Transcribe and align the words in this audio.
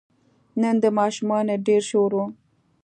نن 0.61 0.75
د 0.83 0.85
ماشومانو 0.99 1.53
ډېر 1.67 1.81
شور 1.89 2.11
و. 2.17 2.21